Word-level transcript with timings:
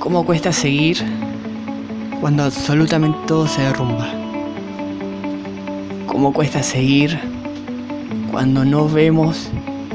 ¿Cómo 0.00 0.26
cuesta 0.26 0.52
seguir 0.52 0.98
cuando 2.20 2.42
absolutamente 2.42 3.16
todo 3.28 3.46
se 3.46 3.62
derrumba? 3.62 4.08
¿Cómo 6.08 6.32
cuesta 6.32 6.60
seguir 6.60 7.20
cuando 8.32 8.64
no 8.64 8.88
vemos 8.88 9.48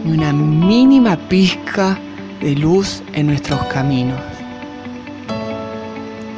ni 0.05 0.13
una 0.13 0.31
mínima 0.31 1.17
pizca 1.17 1.99
de 2.39 2.55
luz 2.55 3.03
en 3.11 3.27
nuestros 3.27 3.61
caminos? 3.65 4.17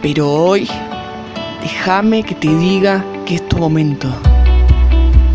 Pero 0.01 0.33
hoy, 0.33 0.67
déjame 1.61 2.23
que 2.23 2.33
te 2.33 2.47
diga 2.55 3.05
que 3.27 3.35
es 3.35 3.47
tu 3.47 3.57
momento, 3.57 4.07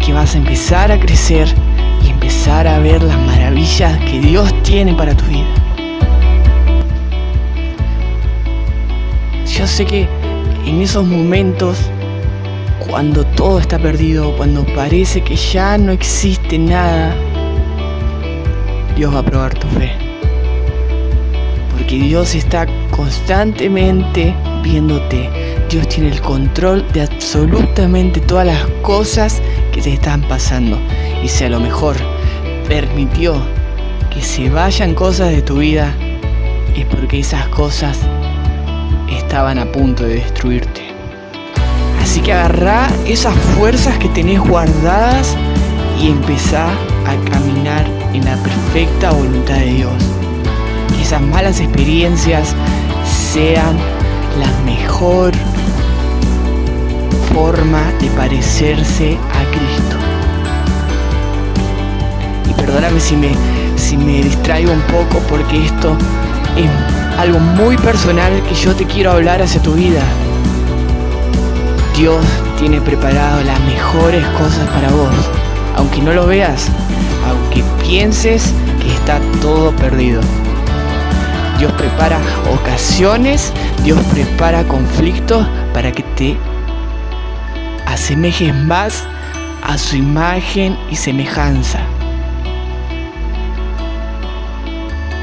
que 0.05 0.13
vas 0.13 0.35
a 0.35 0.39
empezar 0.39 0.91
a 0.91 0.99
crecer 0.99 1.47
y 2.05 2.11
empezar 2.11 2.67
a 2.67 2.81
ver 2.81 3.01
las 3.01 3.19
maravillas 3.21 3.97
que 4.11 4.19
Dios 4.19 4.53
tiene 4.65 4.93
para 4.95 5.17
tu 5.17 5.25
vida. 5.27 5.64
Yo 9.65 9.69
sé 9.69 9.87
que 9.87 10.07
en 10.67 10.83
esos 10.83 11.07
momentos, 11.07 11.79
cuando 12.87 13.25
todo 13.25 13.59
está 13.59 13.79
perdido, 13.79 14.37
cuando 14.37 14.63
parece 14.75 15.23
que 15.23 15.37
ya 15.37 15.79
no 15.79 15.91
existe 15.91 16.59
nada, 16.59 17.15
Dios 18.95 19.15
va 19.15 19.21
a 19.21 19.23
probar 19.23 19.55
tu 19.55 19.67
fe. 19.69 19.91
Porque 21.73 21.97
Dios 21.97 22.35
está 22.35 22.67
constantemente 22.91 24.35
viéndote. 24.63 25.31
Dios 25.71 25.89
tiene 25.89 26.11
el 26.11 26.21
control 26.21 26.85
de 26.93 27.01
absolutamente 27.01 28.21
todas 28.21 28.47
las 28.47 28.67
cosas 28.83 29.41
que 29.73 29.81
te 29.81 29.95
están 29.95 30.21
pasando. 30.29 30.79
Y 31.23 31.29
si 31.29 31.43
a 31.43 31.49
lo 31.49 31.59
mejor 31.59 31.97
permitió 32.69 33.41
que 34.11 34.21
se 34.21 34.51
vayan 34.51 34.95
cosas 34.95 35.31
de 35.31 35.41
tu 35.41 35.57
vida, 35.57 35.91
es 36.77 36.85
porque 36.85 37.21
esas 37.21 37.49
cosas 37.49 37.99
estaban 39.35 39.59
a 39.59 39.67
punto 39.67 40.05
de 40.05 40.15
destruirte. 40.15 40.81
Así 42.01 42.21
que 42.21 42.33
agarrá 42.33 42.87
esas 43.05 43.35
fuerzas 43.57 43.99
que 43.99 44.09
tenés 44.11 44.39
guardadas 44.39 45.37
y 46.01 46.07
empezá 46.07 46.69
a 46.69 47.31
caminar 47.33 47.85
en 48.13 48.25
la 48.25 48.37
perfecta 48.37 49.11
voluntad 49.11 49.57
de 49.57 49.65
Dios. 49.65 49.93
Que 50.95 51.03
esas 51.03 51.21
malas 51.21 51.59
experiencias 51.59 52.55
sean 53.33 53.77
la 54.39 54.73
mejor 54.73 55.33
forma 57.35 57.83
de 58.01 58.11
parecerse 58.11 59.19
a 59.33 59.43
Cristo. 59.51 59.97
Y 62.49 62.55
perdóname 62.55 63.01
si 63.01 63.17
me, 63.17 63.31
si 63.75 63.97
me 63.97 64.23
distraigo 64.23 64.71
un 64.71 64.83
poco 64.83 65.19
porque 65.29 65.65
esto 65.67 65.97
es 66.57 66.94
algo 67.19 67.39
muy 67.39 67.77
personal 67.77 68.43
que 68.43 68.55
yo 68.55 68.75
te 68.75 68.85
quiero 68.85 69.13
hablar 69.13 69.43
hacia 69.43 69.63
tu 69.63 69.73
vida. 69.75 70.03
Dios 71.97 72.25
tiene 72.59 72.81
preparado 72.81 73.43
las 73.45 73.61
mejores 73.61 74.25
cosas 74.39 74.69
para 74.71 74.91
vos, 74.91 75.15
aunque 75.77 76.01
no 76.01 76.13
lo 76.13 76.27
veas, 76.27 76.69
aunque 77.29 77.63
pienses 77.83 78.53
que 78.81 78.93
está 78.93 79.21
todo 79.41 79.71
perdido. 79.77 80.21
Dios 81.59 81.73
prepara 81.73 82.19
ocasiones, 82.53 83.53
Dios 83.85 84.01
prepara 84.13 84.65
conflictos 84.65 85.47
para 85.73 85.93
que 85.93 86.03
te 86.17 86.37
asemejes 87.87 88.55
más 88.55 89.05
a 89.63 89.79
su 89.79 89.97
imagen 89.97 90.77
y 90.91 90.97
semejanza. 90.97 91.79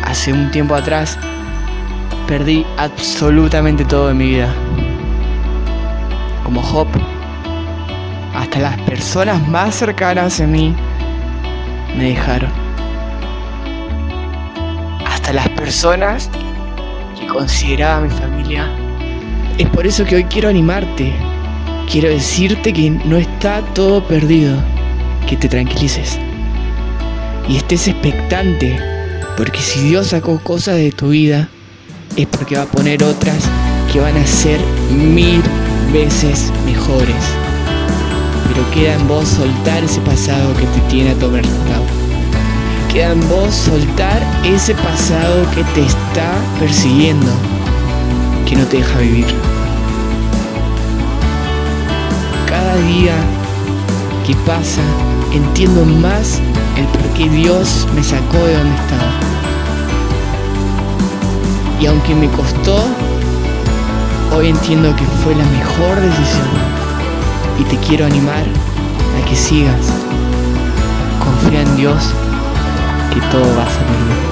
Hace 0.05 0.33
un 0.33 0.52
tiempo 0.52 0.76
atrás 0.76 1.17
perdí 2.32 2.66
absolutamente 2.78 3.84
todo 3.84 4.10
en 4.10 4.18
mi 4.18 4.28
vida. 4.30 4.48
Como 6.46 6.62
Job, 6.64 6.88
hasta 8.34 8.58
las 8.60 8.80
personas 8.84 9.46
más 9.50 9.76
cercanas 9.76 10.39
a 10.39 10.48
mí 10.48 10.73
me 11.98 12.05
dejaron. 12.05 12.50
Hasta 15.05 15.33
las 15.33 15.50
personas 15.50 16.30
que 17.20 17.28
consideraba 17.28 18.00
mi 18.00 18.10
familia. 18.10 18.66
Es 19.58 19.67
por 19.67 19.86
eso 19.86 20.05
que 20.05 20.16
hoy 20.16 20.23
quiero 20.23 20.48
animarte. 20.48 21.11
Quiero 21.92 22.08
decirte 22.08 22.72
que 22.72 22.92
no 22.92 23.17
está 23.17 23.60
todo 23.73 24.02
perdido. 24.05 24.55
Que 25.28 25.36
te 25.36 25.50
tranquilices. 25.50 26.17
Y 27.50 27.58
estés 27.58 27.89
expectante. 27.89 28.80
Porque 29.36 29.60
si 29.60 29.82
Dios 29.82 30.08
sacó 30.08 30.39
cosas 30.39 30.78
de 30.78 30.94
tu 30.94 31.10
vida, 31.10 31.50
es 32.21 32.27
porque 32.27 32.55
va 32.55 32.64
a 32.64 32.67
poner 32.67 33.04
otras 33.04 33.37
que 33.92 33.99
van 33.99 34.15
a 34.15 34.26
ser 34.26 34.59
mil 34.92 35.42
veces 35.92 36.52
mejores. 36.65 37.23
Pero 38.48 38.70
queda 38.71 38.93
en 38.93 39.08
vos 39.08 39.27
soltar 39.27 39.83
ese 39.83 39.99
pasado 40.02 40.54
que 40.55 40.65
te 40.65 40.80
tiene 40.89 41.11
atormentado. 41.11 41.86
Queda 42.92 43.11
en 43.11 43.27
vos 43.30 43.54
soltar 43.54 44.21
ese 44.43 44.76
pasado 44.76 45.49
que 45.55 45.64
te 45.76 45.86
está 45.86 46.33
persiguiendo, 46.60 47.31
que 48.48 48.55
no 48.55 48.65
te 48.65 48.77
deja 48.77 48.99
vivir. 48.99 49.27
Cada 52.48 52.76
día 52.76 53.15
que 54.27 54.36
pasa, 54.45 54.81
entiendo 55.33 55.86
más 55.86 56.39
el 56.77 56.86
por 56.87 57.08
qué 57.14 57.30
Dios 57.30 57.87
me 57.95 58.04
sacó 58.04 58.37
de 58.45 58.58
donde 58.58 58.76
estaba. 58.76 59.31
Y 61.81 61.87
aunque 61.87 62.14
me 62.14 62.30
costó, 62.30 62.77
hoy 64.36 64.49
entiendo 64.49 64.95
que 64.95 65.03
fue 65.23 65.33
la 65.33 65.43
mejor 65.45 65.99
decisión. 65.99 66.47
Y 67.59 67.64
te 67.64 67.75
quiero 67.77 68.05
animar 68.05 68.43
a 69.19 69.25
que 69.27 69.36
sigas. 69.36 69.92
Confía 71.19 71.64
en 71.64 71.75
Dios 71.75 72.14
que 73.11 73.19
todo 73.31 73.55
va 73.58 73.64
a 73.64 73.69
salir 73.69 73.97
bien. 74.08 74.30